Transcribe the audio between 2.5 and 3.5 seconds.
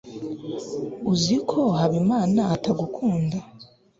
atagukunda